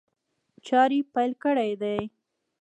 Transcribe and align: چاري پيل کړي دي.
چاري 0.67 0.99
پيل 1.13 1.31
کړي 1.43 1.71
دي. 1.81 1.97